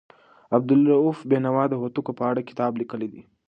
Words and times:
عبدالروف 0.55 1.17
بېنوا 1.29 1.63
د 1.69 1.73
هوتکو 1.81 2.11
په 2.19 2.23
اړه 2.29 2.41
کتاب 2.49 2.71
لیکلی 2.81 3.07
دی. 3.13 3.21